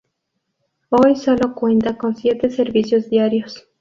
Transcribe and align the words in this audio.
Hoy 0.89 1.15
sólo 1.15 1.53
cuenta 1.53 1.95
con 1.95 2.15
siete 2.15 2.49
servicios 2.49 3.07
diarios. 3.11 3.67